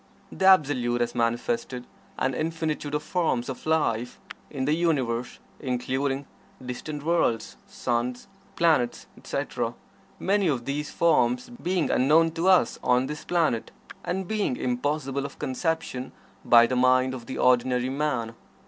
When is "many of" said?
10.17-10.65